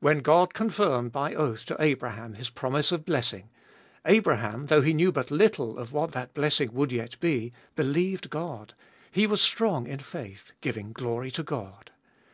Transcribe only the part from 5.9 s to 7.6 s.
what that blessing would yet be,